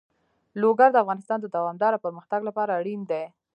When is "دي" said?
3.11-3.23